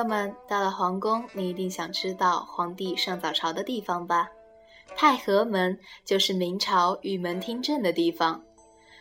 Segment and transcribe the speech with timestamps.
[0.00, 4.28] 友们，到了皇宫，你一定想知道皇帝上早朝的地方吧？
[4.96, 8.40] 太和门就是明朝玉门听政的地方。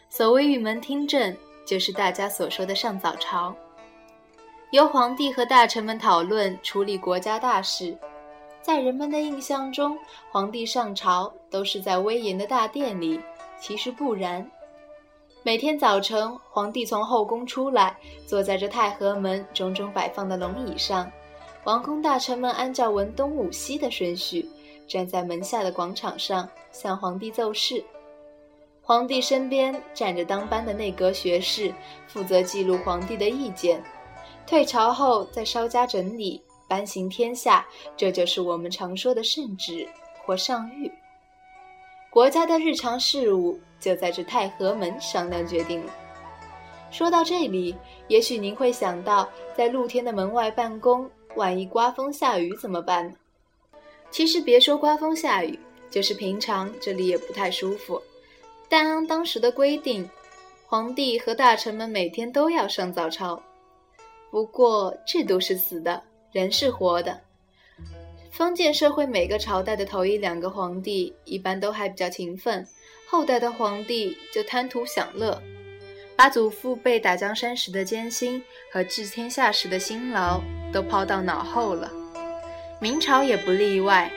[0.09, 1.35] 所谓玉门听政，
[1.65, 3.55] 就是大家所说的上早朝，
[4.71, 7.97] 由皇帝和大臣们讨论处理国家大事。
[8.61, 9.97] 在人们的印象中，
[10.29, 13.21] 皇帝上朝都是在威严的大殿里，
[13.57, 14.45] 其实不然。
[15.41, 17.95] 每天早晨，皇帝从后宫出来，
[18.27, 21.09] 坐在这太和门种种摆放的龙椅上，
[21.63, 24.45] 王公大臣们按照文东武西的顺序，
[24.85, 27.81] 站在门下的广场上向皇帝奏事。
[28.81, 31.73] 皇帝身边站着当班的内阁学士，
[32.05, 33.81] 负责记录皇帝的意见，
[34.45, 37.65] 退朝后再稍加整理，颁行天下。
[37.95, 39.87] 这就是我们常说的圣旨
[40.25, 40.91] 或上谕。
[42.09, 43.57] 国家的日常事务。
[43.79, 45.93] 就在这太和门商量决定了。
[46.91, 47.75] 说到这里，
[48.07, 53.15] 也许您会想到，在露天的门外办公，万一刮风下雨怎么办呢？
[54.09, 55.57] 其实别说刮风下雨，
[55.91, 58.01] 就是平常这里也不太舒服。
[58.67, 60.09] 但按当时的规定，
[60.65, 63.41] 皇帝和大臣们每天都要上早朝。
[64.31, 66.01] 不过制度是死的，
[66.31, 67.19] 人是活的。
[68.31, 72.65] 封建社会每个朝代的头一两个皇帝，一般都还比较勤奋。
[73.11, 75.41] 后代的皇帝就贪图享乐，
[76.15, 80.39] 把祖父辈打江山时的艰辛和治天下时的辛劳
[80.71, 81.91] 都抛到脑后了。
[82.79, 84.11] 明朝也不例外，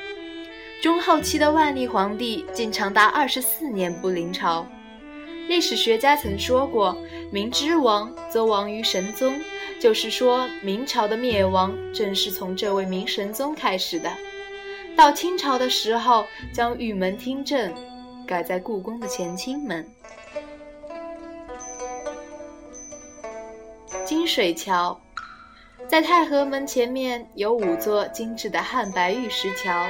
[0.82, 4.66] 中后期的万历皇帝竟长达二十四年不临朝。
[5.48, 6.94] 历史学家曾说过
[7.32, 9.40] ：“明之亡，则亡于神宗。”
[9.80, 14.12] 就是说明朝的灭亡正是从这位明神宗开始的。
[14.94, 17.74] 到清朝的时候，将玉门听政。
[18.26, 19.86] 改在故宫的乾清门。
[24.04, 25.00] 金水桥，
[25.88, 29.86] 在太和门前面有五座精致的汉白玉石桥，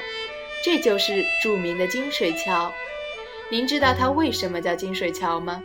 [0.64, 2.70] 这就是著名的金水桥。
[3.50, 5.62] 您知道它为什么叫金水桥吗？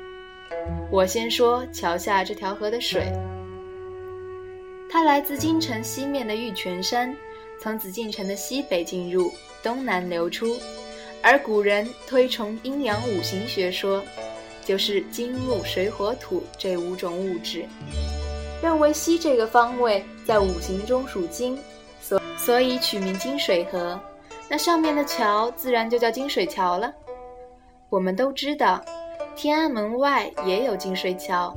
[0.91, 3.11] 我先说桥下这条河的水，
[4.89, 7.15] 它来自京城西面的玉泉山，
[7.59, 10.57] 从紫禁城的西北进入，东南流出。
[11.29, 14.01] 而古人推崇阴阳五行学说，
[14.63, 17.65] 就是金木水火土这五种物质，
[18.63, 21.59] 认为西这个方位在五行中属金，
[22.01, 23.99] 所所以取名金水河。
[24.47, 26.93] 那上面的桥自然就叫金水桥了。
[27.89, 28.81] 我们都知道，
[29.35, 31.53] 天安门外也有金水桥，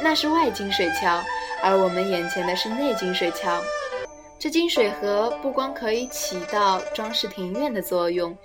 [0.00, 1.20] 那是外金水桥，
[1.60, 3.60] 而我们眼前的是内金水桥。
[4.38, 8.36] 这金水河不光可以起到装饰庭院的作用，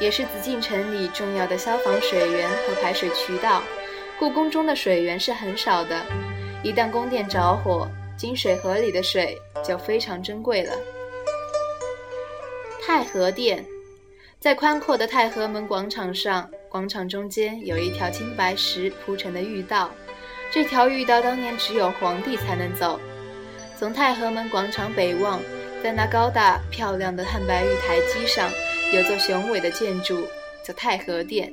[0.00, 3.62] 也是紫禁城里重要的消防水源和排水渠道。
[4.18, 6.02] 故宫中的水源是很少的，
[6.62, 10.72] 一旦宫殿着火，金水河里的水就非常珍贵了。
[12.84, 13.64] 太和殿，
[14.40, 19.90] 在宽阔的太和门广场上，广场中间有一条青白石铺成的御道，
[20.50, 22.98] 这条御道当年只有皇帝才能走。
[23.78, 25.40] 从太和门广场北望，
[25.80, 28.50] 在那高大漂亮的汉白玉台基上，
[28.90, 30.26] 有座雄伟的建筑，
[30.64, 31.52] 叫太和殿，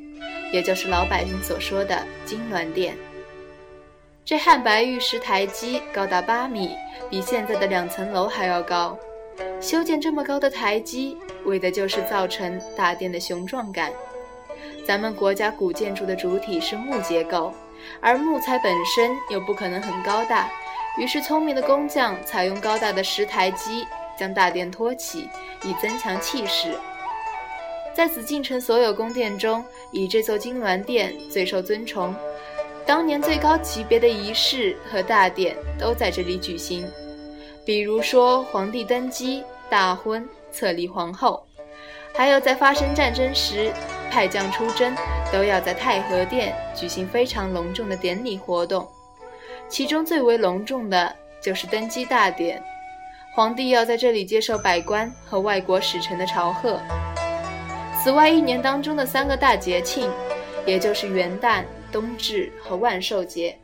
[0.54, 2.96] 也就是老百姓所说的金銮殿。
[4.24, 6.72] 这汉白玉石台基高达八米，
[7.10, 8.98] 比现在的两层楼还要高。
[9.60, 13.92] 修建这么高的台基，为的就是造成大殿的雄壮感。
[14.88, 17.54] 咱们国家古建筑的主体是木结构，
[18.00, 20.50] 而木材本身又不可能很高大。
[20.98, 23.86] 于是，聪明的工匠采用高大的石台基，
[24.18, 25.28] 将大殿托起，
[25.64, 26.74] 以增强气势。
[27.96, 29.64] 在紫禁城所有宫殿中，
[29.94, 32.14] 以这座金銮殿最受尊崇。
[32.86, 36.86] 当年最高级别的仪式和大典都在这里举行，
[37.66, 41.42] 比如说皇帝登基、大婚、册立皇后，
[42.14, 43.72] 还有在发生战争时
[44.12, 44.94] 派将出征，
[45.32, 48.86] 都要在太和殿举行非常隆重的典礼活动。
[49.70, 52.62] 其中最为隆重的就是登基大典，
[53.34, 56.78] 皇帝要在这里接受百官和外国使臣的朝贺。
[58.06, 60.08] 此外，一年当中的三个大节庆，
[60.64, 63.58] 也就是元旦、冬至和万寿节，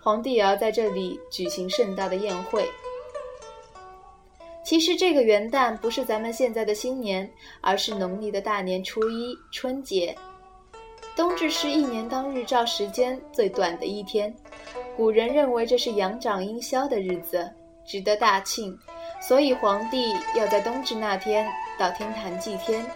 [0.00, 2.70] 皇帝也要在这里举行盛大的宴会。
[4.64, 7.28] 其实，这个元旦不是咱们现在的新年，
[7.60, 10.16] 而是农历的大年初一春节。
[11.16, 14.32] 冬至是一年当日照时间最短的一天。
[14.96, 17.52] 古人认为这是阳长阴消的日子，
[17.84, 18.78] 值得大庆，
[19.20, 21.44] 所以皇帝要在冬至那天
[21.76, 22.86] 到天坛祭天，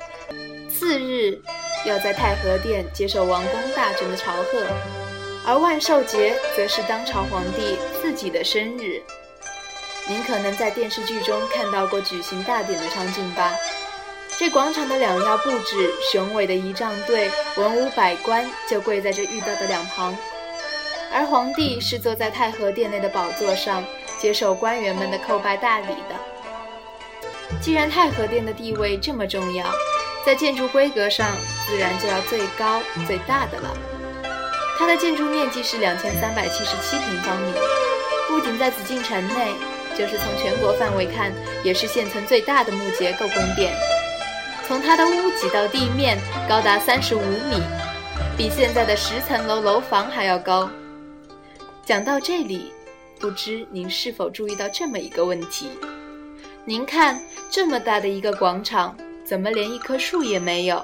[0.77, 1.41] 次日
[1.87, 4.67] 要在太和殿接受王公大臣的朝贺，
[5.47, 9.01] 而万寿节则是当朝皇帝自己的生日。
[10.09, 13.53] 您可能在电视剧中看到过举行大典的场景吧？
[14.37, 20.15] 这广场的两腰布置，雄伟的仪仗队、文武百官就跪在这御道的两旁，
[21.13, 23.85] 而皇帝是坐在太和殿内的宝座上，
[24.19, 26.17] 接受官员们的叩拜大礼的。
[27.61, 29.65] 既然太和殿的地位这么重要，
[30.25, 31.37] 在建筑规格上
[31.67, 33.77] 自然就要最高最大的了。
[34.79, 37.53] 它的建筑面积是两千三百七十七平方米，
[38.29, 39.55] 不仅在紫禁城内，
[39.97, 41.33] 就是从全国范围看，
[41.63, 43.73] 也是现存最大的木结构宫殿。
[44.67, 46.19] 从它的屋脊到地面
[46.49, 47.63] 高达三十五米，
[48.37, 50.69] 比现在的十层楼楼房还要高。
[51.85, 52.73] 讲到这里，
[53.21, 55.69] 不知您是否注意到这么一个问题？
[56.65, 60.83] 您看，这么大的一个广场，怎么连一棵树也没有？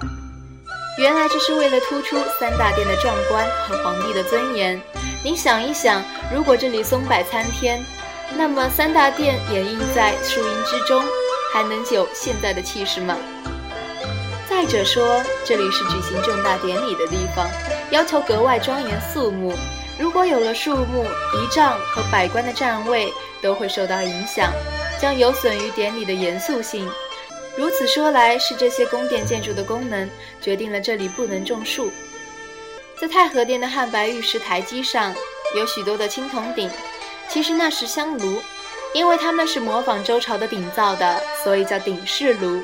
[0.96, 4.80] 原来这是为了突出三大殿的壮观和皇帝的尊严。
[5.22, 6.02] 您想一想，
[6.34, 7.84] 如果这里松柏参天，
[8.34, 11.02] 那么三大殿掩映在树荫之中，
[11.52, 13.14] 还能有现在的气势吗？
[14.48, 17.46] 再者说，这里是举行重大典礼的地方，
[17.90, 19.54] 要求格外庄严肃穆。
[19.98, 24.50] 如果有了树木、仪仗和百官的站位都会受到影响，
[24.98, 26.88] 将有损于典礼的严肃性。
[27.56, 30.08] 如此说来，是这些宫殿建筑的功能
[30.40, 31.90] 决定了这里不能种树。
[33.00, 35.14] 在太和殿的汉白玉石台基上
[35.56, 36.70] 有许多的青铜鼎，
[37.28, 38.40] 其实那是香炉，
[38.94, 42.62] 因为它们是模仿周朝的鼎造的，所以叫鼎式炉。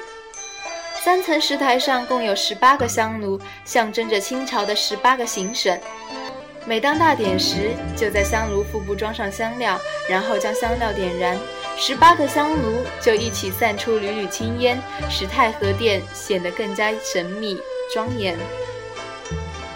[1.04, 5.78] 三层石台上共有十八个香炉，象征着清朝的十八个行省。
[6.64, 11.38] 每当大典时，就在香炉腹部装上香料，然后将香料点燃。
[11.78, 14.80] 十八个香炉就一起散出缕缕青烟，
[15.10, 17.60] 使太和殿显得更加神秘
[17.92, 18.36] 庄严。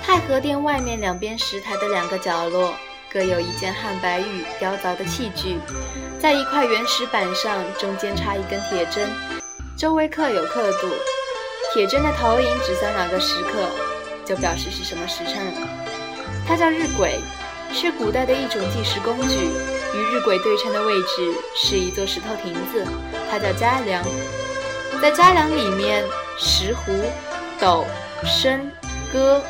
[0.02, 2.75] 太和殿外面两边石台的两个角落
[3.12, 5.58] 各有一件汉白玉雕凿的器具，
[6.19, 9.08] 在一块原石板上，中间插一根铁针，
[9.76, 10.88] 周围刻有刻度。
[11.73, 13.69] 铁针的投影指向哪个时刻，
[14.25, 15.55] 就表示是什么时辰。
[16.49, 17.11] 它叫日晷，
[17.73, 19.50] 是古代的一种计时工具。
[19.94, 22.87] 与日晷对称的位置是一座石头亭子，
[23.31, 24.04] 它叫嘉梁。
[25.00, 26.04] 在嘉梁里面，
[26.38, 26.92] 石斛、
[27.58, 27.84] 斗、
[28.25, 28.70] 升、
[29.12, 29.42] 戈、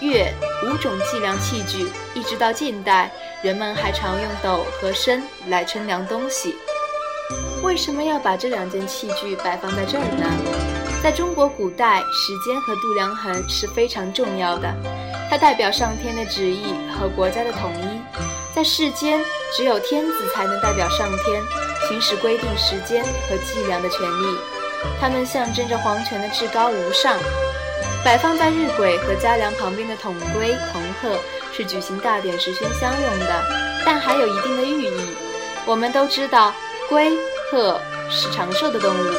[0.00, 0.32] 乐
[0.64, 3.10] 五种计量器具，一直到近代，
[3.42, 6.54] 人们还常用斗和升来称量东西。
[7.62, 10.26] 为什么要把这两件器具摆放在这儿呢？
[11.02, 14.72] 在中国古代，时间和度量衡是非常重要的，
[15.30, 17.87] 它代表上天的旨意和国家的统一。
[18.58, 19.24] 在世间，
[19.56, 21.40] 只有天子才能代表上天，
[21.88, 24.36] 行使规定时间和计量的权利。
[25.00, 27.16] 它们象征着皇权的至高无上。
[28.04, 31.20] 摆放在日晷和嘉梁旁边的铜龟、铜鹤
[31.56, 33.44] 是举行大典时宣香用的，
[33.86, 35.16] 但还有一定的寓意。
[35.64, 36.52] 我们都知道，
[36.88, 37.12] 龟、
[37.52, 39.14] 鹤是长寿的动物，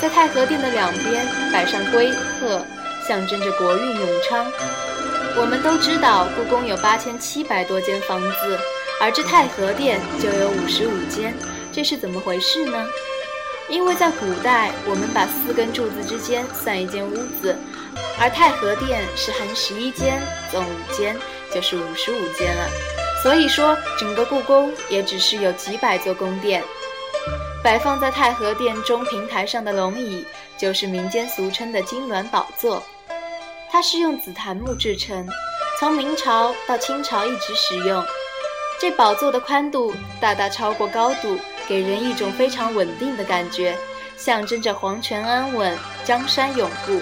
[0.00, 2.10] 在太和殿的两边摆上龟、
[2.40, 2.64] 鹤，
[3.06, 4.50] 象征着国运永昌。
[5.36, 8.58] 我们都知道，故宫有八千七百多间房子，
[9.00, 11.34] 而这太和殿就有五十五间，
[11.72, 12.86] 这是怎么回事呢？
[13.68, 17.56] 因为在古代，我们把四根柱子之间算一间屋子，
[18.18, 20.20] 而太和殿是含十一间，
[20.50, 21.16] 总五间，
[21.54, 22.68] 就是五十五间了。
[23.22, 26.62] 所以说，整个故宫也只是有几百座宫殿。
[27.62, 30.24] 摆放在太和殿中平台上的龙椅，
[30.58, 32.82] 就是民间俗称的金銮宝座。
[33.70, 35.26] 它是用紫檀木制成，
[35.78, 38.04] 从明朝到清朝一直使用。
[38.80, 41.36] 这宝座的宽度大大超过高度，
[41.68, 43.76] 给人一种非常稳定的感觉，
[44.16, 47.00] 象征着皇权安稳、江山永固。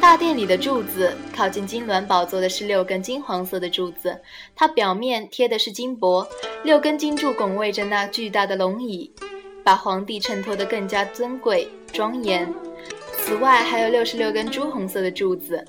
[0.00, 4.20] 大殿里的柱子，靠近金銮宝座的是六根金黄色的柱子，
[4.54, 6.26] 它表面贴的是金箔，
[6.64, 9.12] 六根金柱拱卫着那巨大的龙椅，
[9.64, 12.52] 把皇帝衬托得更加尊贵庄严。
[13.26, 15.64] 此外，还有六十六根朱红色的柱子，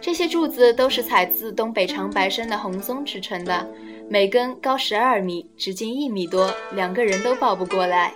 [0.00, 3.68] 这些柱子都是采自东北长白山的红松制成的，
[4.08, 8.14] 每根高十二米，直径一米多，两个人都抱不过来。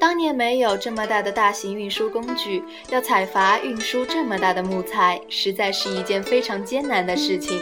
[0.00, 7.60] 当年没有这么大的大型运输工具，要采伐运输这么大的木材，实在是一件非常艰难的事情。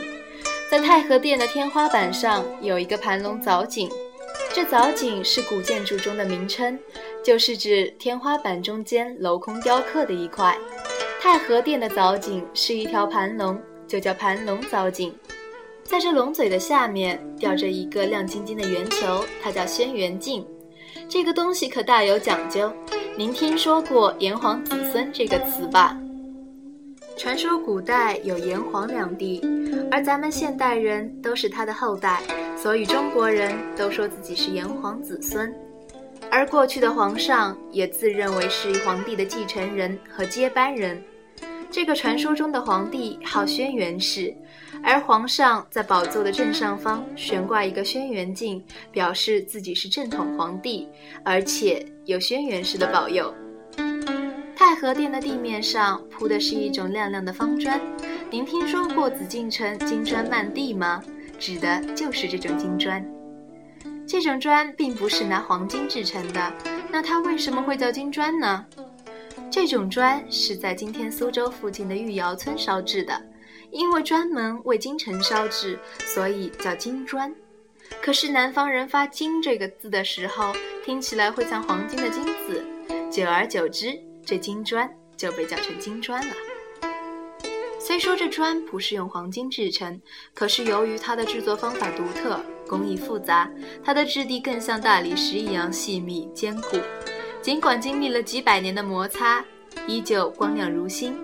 [0.70, 3.90] 在太和殿的天花板上有一个盘龙藻井，
[4.56, 6.78] 这藻井是古建筑中的名称。
[7.22, 10.56] 就是指天花板中间镂空雕刻的一块。
[11.20, 15.14] 太和殿的藻井是一条盘龙，就叫盘龙藻井。
[15.84, 20.46] 在这龙嘴的下面吊着一个亮晶晶的圆球，它叫轩辕镜。
[21.06, 22.72] 这个东西可大有讲究。
[23.14, 25.94] 您听说过“炎黄子孙”这个词吧？
[27.16, 29.40] 传说古代有炎黄两帝，
[29.90, 32.22] 而咱们现代人都是他的后代，
[32.56, 35.52] 所以中国人都说自己是炎黄子孙。
[36.30, 41.02] 而过去的皇上也自认为是皇帝的继承人和接班人。
[41.70, 44.32] 这个传说中的皇帝号轩辕氏，
[44.82, 50.86] 而皇上在宝座的正上方悬挂一个轩辕镜，表示自己是正统皇帝，
[51.24, 53.34] 而且有轩辕氏的保佑。
[54.76, 57.80] 太和殿的地面上铺的是一种亮亮的方砖，
[58.30, 61.02] 您听说过紫禁城金砖漫地吗？
[61.38, 63.02] 指的就是这种金砖。
[64.06, 66.52] 这种砖并不是拿黄金制成的，
[66.90, 68.66] 那它为什么会叫金砖呢？
[69.50, 73.18] 这种砖是在今天苏州附近的御窑村烧制的，
[73.70, 77.34] 因为专门为京城烧制，所以叫金砖。
[78.02, 80.52] 可是南方人发“金”这个字的时候，
[80.84, 82.62] 听起来会像黄金的“金”字，
[83.10, 86.34] 久而久之，这金砖就被叫成金砖了。
[87.78, 90.00] 虽说这砖不是用黄金制成，
[90.34, 93.48] 可是由于它的制作方法独特，工艺复杂，
[93.84, 96.76] 它的质地更像大理石一样细密坚固。
[97.40, 99.44] 尽管经历了几百年的摩擦，
[99.86, 101.16] 依旧光亮如新。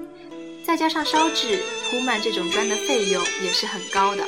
[0.65, 1.59] 再加上烧制
[1.91, 4.25] 铺满这种砖的费用也是很高的，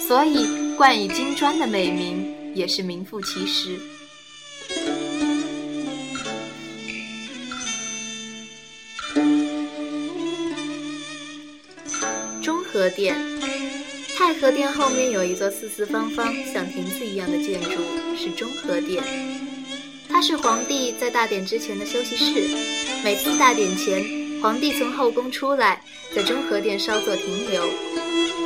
[0.00, 3.78] 所以冠以金砖的美名也是名副其实。
[12.80, 13.14] 和殿，
[14.16, 17.72] 太和殿后面有一座四四方方像亭子一样的建筑，
[18.16, 19.04] 是中和殿。
[20.08, 22.40] 它是皇帝在大典之前的休息室。
[23.04, 24.02] 每次大典前，
[24.40, 25.82] 皇帝从后宫出来，
[26.16, 27.68] 在中和殿稍作停留。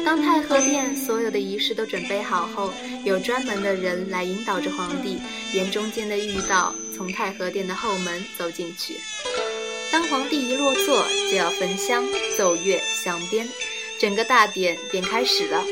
[0.05, 2.75] 当太和殿所有的仪式都准备好后，
[3.05, 5.17] 有专门的人来引导着皇帝
[5.53, 8.97] 沿中间的御道，从太和殿的后门走进去。
[9.93, 12.05] 当皇帝一落座，就要焚香、
[12.37, 13.49] 奏乐、响鞭，
[14.05, 15.65] 整个大典便开始了。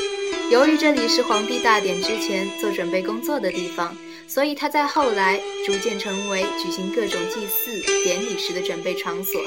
[0.50, 3.94] 由于这里是皇帝大典之前做准备工作的地方。
[4.26, 9.38] 所以，他在后来逐渐成为举行各种祭祀典礼时的准备场所。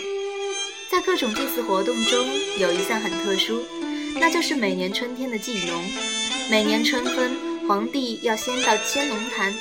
[0.87, 2.27] 在各种祭祀活动中，
[2.59, 3.63] 有一项很特殊，
[4.19, 5.83] 那就是每年春天的祭农。
[6.51, 7.31] 每年春分，
[7.67, 9.51] 皇帝要先到先农坛，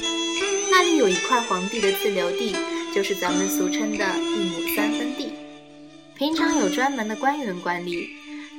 [0.71, 2.54] 那里有一块皇帝的自留地，
[2.95, 5.33] 就是咱们俗称的一亩三分地。
[6.14, 8.11] 平常有专门的官员管理。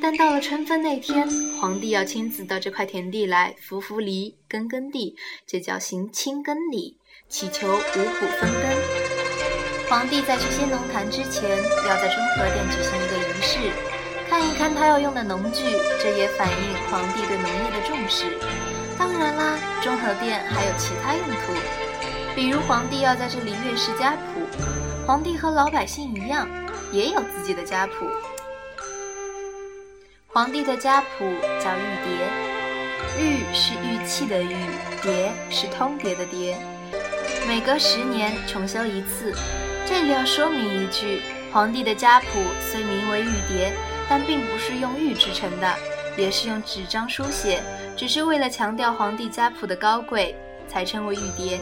[0.01, 1.27] 但到了春分那天，
[1.59, 5.15] 皇帝要亲自到这块田地来扶扶犁、耕耕地，
[5.47, 6.97] 这叫行亲耕礼，
[7.27, 9.89] 祈求五谷丰登。
[9.89, 13.71] 皇帝在去先农坛之前，要在中和殿举行一个仪式，
[14.27, 15.63] 看一看他要用的农具，
[16.01, 16.55] 这也反映
[16.89, 18.37] 皇帝对农业的重视。
[18.97, 21.53] 当然啦，中和殿还有其他用途，
[22.35, 24.41] 比如皇帝要在这里阅视家谱。
[25.05, 26.47] 皇帝和老百姓一样，
[26.91, 28.07] 也有自己的家谱。
[30.35, 34.53] 皇帝的家谱叫玉牒，玉是玉器的玉，
[35.01, 36.53] 牒是通牒的牒。
[37.47, 39.33] 每隔十年重修一次。
[39.85, 41.21] 这里要说明一句：
[41.53, 42.27] 皇帝的家谱
[42.59, 43.71] 虽名为玉牒，
[44.09, 45.73] 但并不是用玉制成的，
[46.17, 47.63] 也是用纸张书写，
[47.95, 50.35] 只是为了强调皇帝家谱的高贵，
[50.67, 51.61] 才称为玉牒。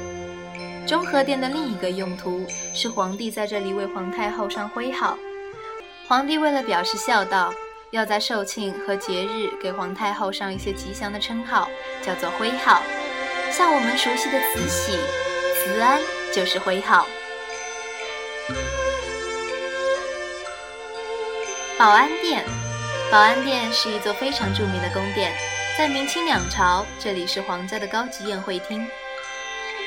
[0.88, 5.16] 中和殿的另一个用途是皇帝在这里为皇太后上徽号。
[6.08, 7.54] 皇帝为了表示孝道。
[7.94, 11.70] 要在寿庆和节日给皇太后上一些吉祥的称号，
[12.02, 12.82] 叫做徽号。
[13.52, 14.98] 像我们熟悉的慈禧、
[15.54, 16.02] 慈安
[16.34, 17.06] 就是徽号。
[21.78, 22.44] 保安殿，
[23.12, 25.32] 保安殿是一座非常著名的宫殿，
[25.78, 28.88] 在明清两朝，这里是皇家的高级宴会厅。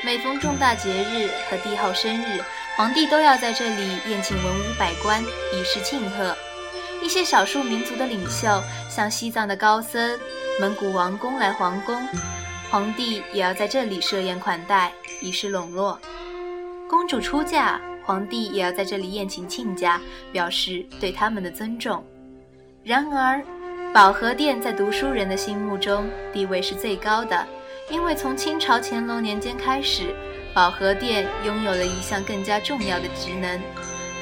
[0.05, 2.41] 每逢重大节日和帝后生日，
[2.77, 6.37] 皇帝都要在这里宴请文武百官，以示庆贺。
[7.03, 10.19] 一些少数民族的领袖，像西藏的高僧、
[10.61, 12.07] 蒙古王公来皇宫，
[12.71, 15.99] 皇帝也要在这里设宴款待，以示笼络。
[16.89, 20.01] 公主出嫁，皇帝也要在这里宴请亲家，
[20.33, 22.05] 表示对他们的尊重。
[22.83, 23.43] 然而，
[23.93, 27.47] 保和殿在读书人的心目中地位是最高的，
[27.91, 30.15] 因为从清朝乾隆年间开始，
[30.55, 33.61] 保和殿拥有了一项更加重要的职能，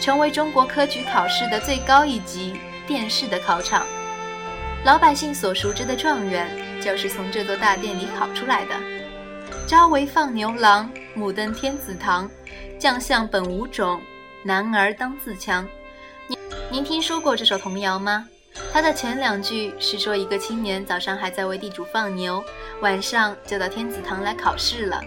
[0.01, 2.55] 成为中国科举考试的最高一级。
[2.87, 3.87] 殿试的考场，
[4.85, 6.51] 老百姓所熟知的状元，
[6.83, 8.75] 就是从这座大殿里考出来的。
[9.67, 12.31] 朝为放牛郎，暮登天子堂。
[12.79, 13.99] 将相本无种，
[14.43, 15.67] 男儿当自强。
[16.27, 16.39] 您
[16.71, 18.29] 您听说过这首童谣吗？
[18.71, 22.45] 它的前两句是说一个青年早上还在为地主放牛，
[22.83, 25.01] 晚上就到天子堂来考试了。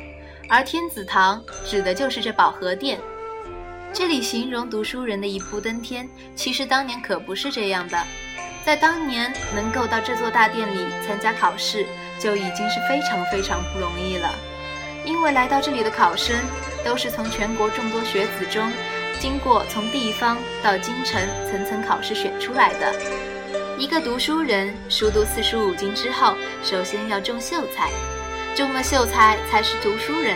[0.50, 3.00] 而天子堂指的就是这保和殿。
[3.94, 7.98] 这里形容读书人的一步登天，其实当年可不是这样的。
[8.63, 11.86] 在当年，能够到这座大殿里参加考试，
[12.20, 14.29] 就已经是非常非常不容易了。
[15.06, 16.36] 因为来到这里的考生
[16.84, 18.70] 都是从全国众多学子中，
[19.20, 22.94] 经过从地方到京城层层考试选出来的。
[23.79, 27.89] 一个读书人熟读四书五经之后，首先要中秀才，
[28.53, 30.36] 中了秀才才是读书人。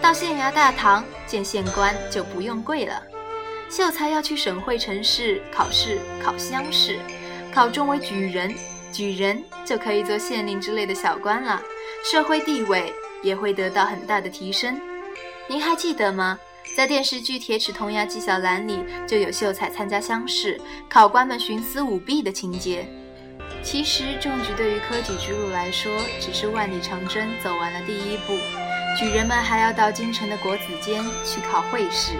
[0.00, 3.02] 到县衙大堂见县官就不用跪了。
[3.70, 6.98] 秀才要去省会城市考试，考乡试，
[7.52, 8.54] 考中为举人，
[8.90, 11.60] 举人就可以做县令之类的小官了，
[12.10, 14.80] 社会地位也会得到很大的提升。
[15.46, 16.38] 您还记得吗？
[16.76, 22.86] 在电视剧《铁齿铜牙纪晓岚》里就有秀才参加乡试，考官们徇私舞弊的情节。
[23.62, 28.38] 其实中举对于科举之路来说，只是万里长征走完了第一步，
[28.98, 32.14] 举人们还要到京城的国子监去考会试。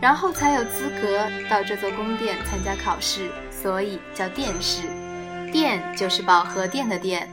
[0.00, 4.82] 然后才有资格到这座宫殿参加考试，所以叫殿试。
[5.52, 7.28] 殿就是保和殿的殿。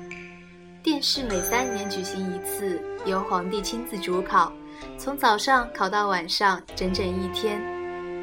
[0.84, 4.54] 殿试每三年举行一次，由皇帝亲自主考，
[5.00, 7.60] 从早上考到晚上，整整一天。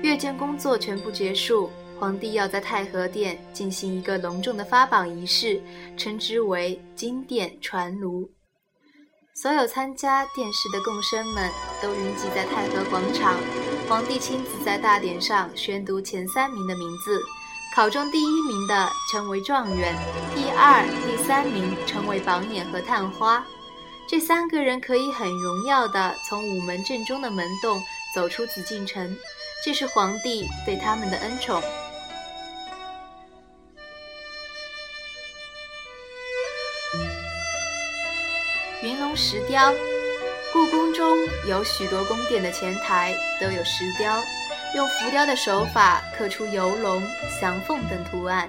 [0.01, 1.69] 阅卷工作全部结束，
[1.99, 5.61] 皇帝要在太和殿进行一个隆重的发榜仪式，
[5.97, 8.31] 称之为金殿传炉。
[9.39, 11.53] 所有参加殿试的贡生们
[11.83, 13.39] 都云集在太和广场。
[13.87, 17.21] 皇帝亲自在大典上宣读前三名的名字，
[17.75, 19.95] 考中第一名的称为状元，
[20.35, 23.45] 第二、第三名称为榜眼和探花。
[24.09, 27.79] 这三个人可以很荣耀地从午门正中的门洞
[28.15, 29.15] 走出紫禁城，
[29.63, 31.63] 这是皇帝对他们的恩宠。
[39.17, 39.73] 石雕。
[40.53, 44.23] 故宫中有许多宫殿的前台都有石雕，
[44.75, 47.03] 用浮雕的手法刻出游龙、
[47.41, 48.49] 祥凤等图案。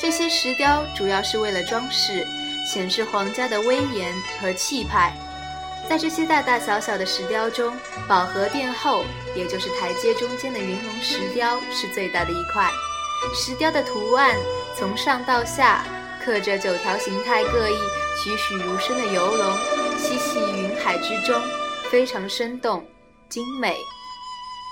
[0.00, 2.26] 这些石雕主要是为了装饰，
[2.72, 5.12] 显示皇家的威严和气派。
[5.88, 7.76] 在这些大大小小的石雕中，
[8.08, 12.70] 保和殿后，也就是台阶中间的云龙石雕是最大的一块。
[13.34, 14.34] 石雕的图案
[14.78, 15.84] 从上到下
[16.24, 17.76] 刻着九条形态各异、
[18.22, 19.79] 栩栩如生的游龙。
[20.00, 21.38] 嬉戏云海之中，
[21.90, 22.82] 非常生动
[23.28, 23.76] 精美。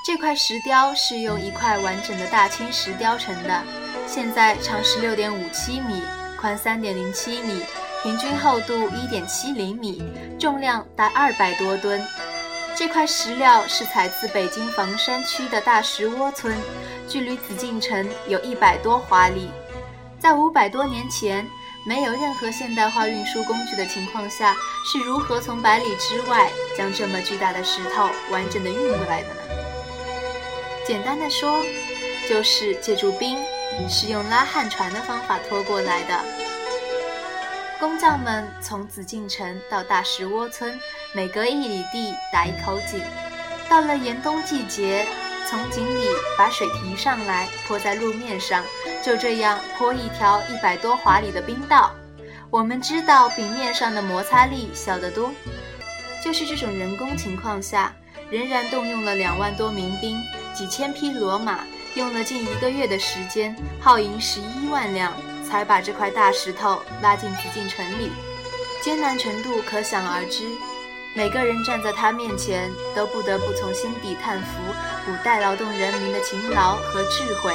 [0.07, 3.63] 这块石雕是用一块完整的大青石雕成的，
[4.07, 6.03] 现在长十六点五七米，
[6.41, 7.63] 宽三点零七米，
[8.03, 10.03] 平均厚度一点七厘米，
[10.41, 12.03] 重量达二百多吨。
[12.75, 16.57] 这块石料是采自北京房山区的大石窝村，
[17.07, 19.51] 距离紫禁城有一百多华里。
[20.19, 21.47] 在五百多年前。
[21.89, 29.41] 没有任何现代化运输工具的情况下，是如何从百里之外将这么巨大的石头完整的运过来的呢？
[30.87, 31.65] 简单的说，
[32.29, 33.39] 就是借助冰，
[33.89, 36.23] 使用拉旱船的方法拖过来的。
[37.81, 40.79] 工匠们从紫禁城到大石窝村，
[41.15, 43.01] 每隔一里地打一口井，
[43.67, 45.07] 到了严冬季节。
[45.49, 48.63] 从井里把水提上来，泼在路面上，
[49.03, 51.91] 就这样泼一条一百多华里的冰道。
[52.51, 55.33] 我们知道冰面上的摩擦力小得多，
[56.23, 57.95] 就是这种人工情况下，
[58.29, 60.21] 仍然动用了两万多民兵、
[60.53, 61.61] 几千匹骡马，
[61.95, 68.11] 用了近一个月的时间，耗银十一万两，才把这块大石头拉进紫禁城里，
[68.83, 70.47] 艰难程度可想而知。
[71.15, 74.61] 每个人站在他面前，都不得不从心底叹服
[75.05, 77.53] 古代劳动人民的勤劳和智慧。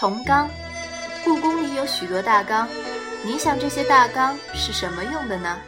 [0.00, 0.48] 铜缸，
[1.24, 2.68] 故宫里有许多大缸，
[3.22, 5.58] 你想这些大缸是什么用的呢？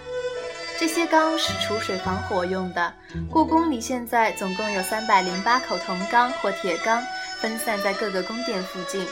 [0.78, 2.92] 这些缸是储水防火用的。
[3.30, 7.02] 故宫里现在总共有三百零八口铜缸或铁缸，
[7.40, 9.06] 分散在各个宫殿附近。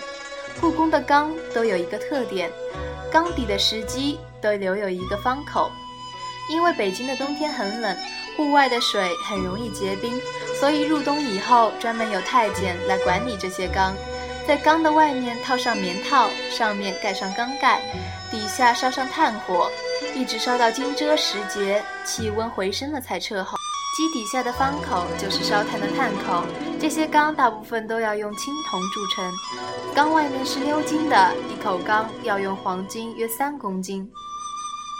[0.60, 2.50] 故宫的缸都有一个特点，
[3.10, 5.70] 缸底的石基都留有一个方口。
[6.50, 7.96] 因为北京的冬天很冷，
[8.36, 10.20] 户外的水很容易结冰，
[10.60, 13.94] 所以入冬以后，专门有太监来管理这些缸。
[14.46, 17.80] 在缸的外面套上棉套，上面盖上缸盖，
[18.30, 19.70] 底下烧上炭火，
[20.14, 23.56] 一直烧到惊蛰时节，气温回升了才撤后。
[23.94, 26.44] 基底下的方口就是烧炭的炭口，
[26.80, 29.32] 这些缸大部分都要用青铜铸成。
[29.94, 34.10] 缸外面是鎏金的，一口缸要用黄金约三公斤。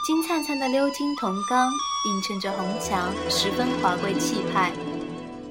[0.07, 1.69] 金灿灿的鎏金铜缸
[2.07, 4.71] 映衬着红墙，十分华贵气派。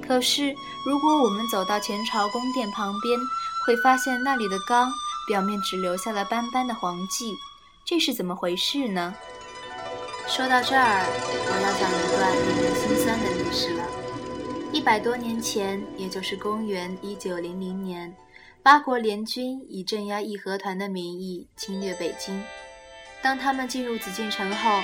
[0.08, 3.20] 可是，如果我们走到前朝宫殿旁边，
[3.66, 4.90] 会发现那里的缸
[5.28, 7.36] 表面只留下了斑斑的黄迹，
[7.84, 9.14] 这是怎么回事呢？
[10.28, 11.04] 说到这儿，
[11.46, 12.32] 我要讲一段
[13.54, 13.88] 令人心酸的历史了。
[14.72, 18.14] 一百多年前，也就是公元一九零零年，
[18.64, 22.44] 八国联军以镇压义和团的名义侵略北京。
[23.22, 24.82] 当他们进入紫禁城后，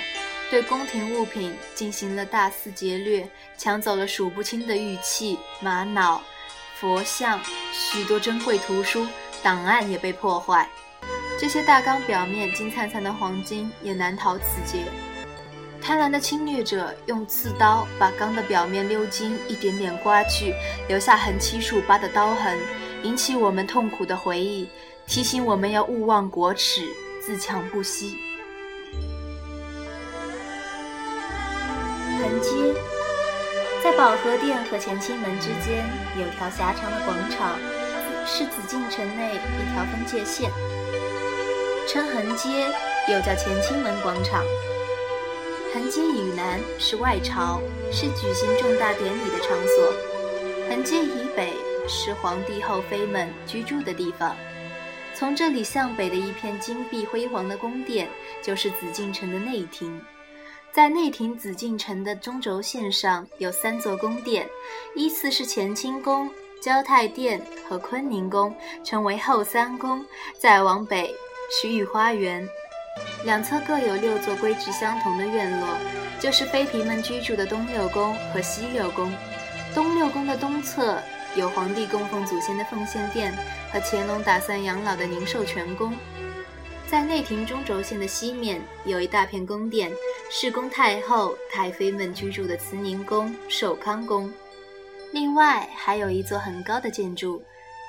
[0.50, 6.22] 对宫廷物品进行了大肆劫掠，抢走了数不清的玉器、玛瑙、
[6.80, 7.40] 佛像，
[7.74, 9.06] 许多珍贵图书、
[9.44, 10.70] 档案也被破坏。
[11.38, 14.84] 这些大缸表面金灿灿的黄金也难逃此劫。
[15.90, 20.54] 贪婪的侵略者用刺刀把缸的表面鎏金一点点刮去，
[20.88, 22.56] 留下横七竖八的刀痕，
[23.02, 24.70] 引起我们痛苦的回忆，
[25.08, 26.84] 提醒我们要勿忘国耻，
[27.26, 28.16] 自强不息。
[32.20, 32.80] 横街，
[33.84, 35.84] 在保和殿和乾清门之间
[36.20, 37.58] 有条狭长的广场，
[38.28, 40.52] 是紫禁城内一条分界线，
[41.88, 42.68] 称横街，
[43.12, 44.44] 又叫乾清门广场。
[45.80, 49.94] 横街以南是外朝，是举行重大典礼的场所；
[50.68, 51.54] 横街以北
[51.88, 54.36] 是皇帝后妃们居住的地方。
[55.16, 58.10] 从这里向北的一片金碧辉煌的宫殿，
[58.42, 60.02] 就是紫禁城的内廷。
[60.70, 64.46] 在内廷紫禁城的中轴线上有三座宫殿，
[64.96, 66.30] 依次是乾清宫、
[66.62, 70.06] 交泰殿和坤宁宫，称为后三宫。
[70.38, 71.16] 再往北
[71.50, 72.46] 是御花园，
[73.26, 75.78] 两侧各有六座规制相同的院落，
[76.20, 79.14] 就是妃嫔们居住的东六宫和西六宫。
[79.76, 81.02] 东六宫的东侧
[81.36, 83.34] 有皇帝供奉祖先的奉献殿
[83.72, 85.94] 和乾隆打算养老的宁寿全宫。
[86.88, 89.92] 在内廷中轴线的西面有一大片宫殿，
[90.32, 94.32] 是供太后、太妃们居住的慈宁宫、寿康宫。
[95.12, 97.44] 另外还有一座很高的建筑，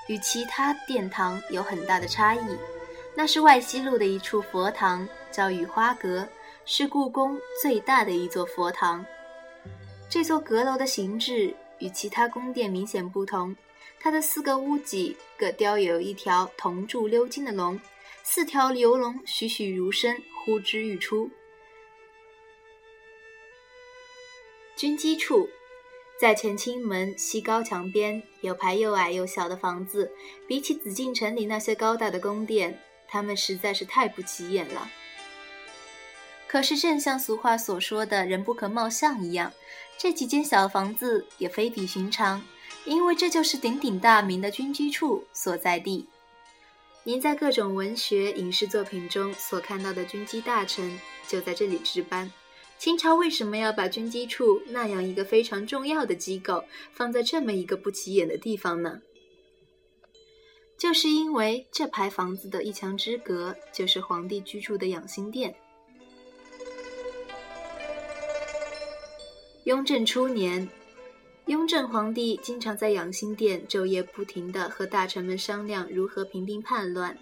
[0.06, 2.40] 与其他殿堂有很大的差异，
[3.20, 6.26] 那是外西路的一处佛堂，叫雨花阁，
[6.64, 9.04] 是故宫最大的一座佛堂。
[10.08, 13.54] 这座阁楼的形制与其他宫殿明显不同，
[14.00, 17.78] 它的四个屋脊各雕有一条铜铸鎏金的龙。
[18.22, 21.28] 四条流龙栩栩如生，呼之欲出。
[24.74, 25.46] 军机处
[26.18, 30.10] 在乾清门西高墙边，有排又矮又小的房子。
[30.48, 32.80] 比起紫禁城里那些高大的宫殿，
[33.10, 34.90] 他们实在是太不起眼了。
[36.46, 39.52] 可是，正像俗话所说的“人不可貌相”一样，
[39.98, 42.42] 这几间小房子也非比寻常，
[42.84, 46.06] 因为这就是鼎鼎大名的军机处所在地。
[47.04, 52.30] 您在各种文学、影视作品中所看到的军机大臣就在这里值班。
[52.78, 59.00] 清朝为什么要把军机处那样一个非常重要的机构放在这么一个不起眼的地方呢？
[60.80, 65.54] 就是因为这排房子的一墙之隔就是皇帝居住的养心殿。
[69.64, 70.66] 雍正初年。
[71.46, 77.14] 雍正皇帝经常在养心殿昼夜不停地和大臣们商量如何平定叛乱。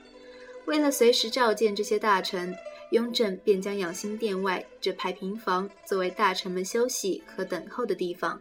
[0.67, 2.55] 为了随时召见这些大臣，
[2.93, 8.41] 雍正便将养心殿外这排平房作为大臣们休息和等候的地方。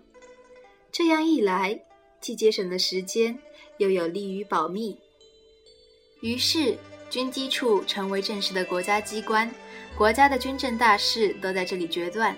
[0.92, 1.80] 这样一来，
[2.22, 3.40] 既节省了时间，
[3.78, 4.96] 又有利于保密。
[6.22, 6.76] 于是，
[7.10, 9.50] 军机处成为正式的国家机关，
[9.96, 12.36] 国家的军政大事都在这里决断。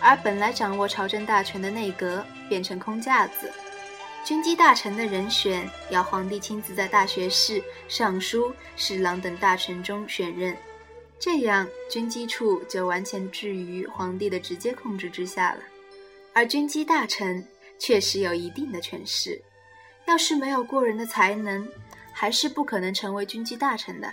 [0.00, 3.50] 而本来掌握朝政大权的内阁变成空架子，
[4.24, 10.56] 军机大臣的人选要皇帝亲自在大学士、尚书、侍郎等大臣中选任，
[11.18, 15.60] 这样军机处就完全置于皇帝的直接控制之下了。
[16.34, 17.44] 而军机大臣
[17.78, 19.40] 确实有一定的权势，
[20.06, 21.66] 要是没有过人的才能，
[22.18, 24.10] 还是不可能成为军机大臣的。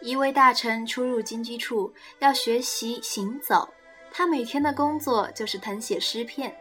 [0.00, 3.68] 一位大臣出入军机处要学习行走。
[4.12, 6.56] 他每天的工作就是誊写诗篇。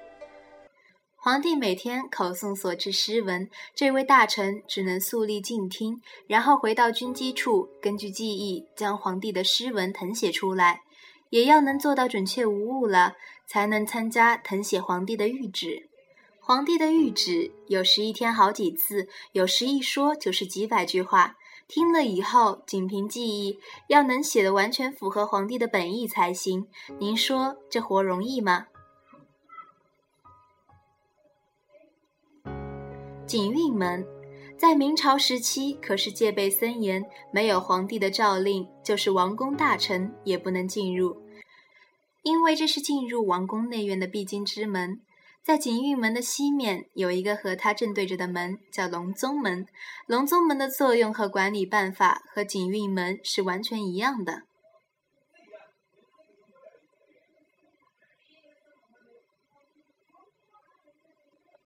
[1.16, 10.82] 皇帝每天口诵所致诗文，这位大臣只能肃立静听，然后回到军机处，根据记忆将皇帝的诗文誊写出来，
[11.30, 13.14] 也要能做到准确无误了，
[13.48, 15.90] 才能参加誊写皇帝的谕旨。
[16.46, 21.38] 皇帝的谕旨有时一天好几次，有时一说就是几百句话。
[21.70, 26.68] 听了以后，仅凭记忆，要能写的完全符合皇帝的本意才行。
[27.00, 28.68] 您说这活容易吗？
[33.26, 34.06] 景运门
[34.58, 41.16] 在明朝时期可是戒备森严，没有皇帝的诏令，就是王公大臣也不能进入，
[42.24, 45.00] 因为这是进入王宫内院的必经之门。
[45.44, 49.66] 在景运门的西面有一个和它正对着的门，叫隆宗门。
[50.08, 54.44] 隆宗门的作用和管理办法和景运门是完全一样的。